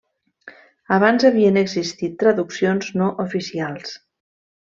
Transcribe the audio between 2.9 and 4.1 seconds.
no oficials.